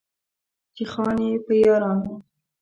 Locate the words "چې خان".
0.75-1.17